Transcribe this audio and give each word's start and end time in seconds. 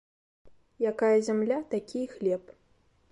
Якая 0.91 1.17
зямля‒ 1.27 1.59
такі 1.73 2.01
і 2.05 2.11
хлеб 2.17 2.51